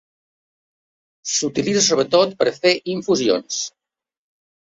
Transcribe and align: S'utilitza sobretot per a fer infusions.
S'utilitza 1.31 1.83
sobretot 1.87 2.33
per 2.39 2.47
a 2.51 2.55
fer 2.57 2.73
infusions. 2.95 3.59